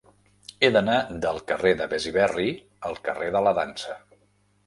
He 0.61 0.69
d'anar 0.75 0.95
del 1.25 1.41
carrer 1.51 1.73
de 1.81 1.85
Besiberri 1.91 2.47
al 2.89 2.99
carrer 3.09 3.31
de 3.37 3.43
la 3.49 3.51
Dansa. 3.59 4.01